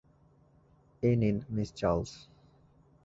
[1.03, 2.11] এই নিন, miss Charles.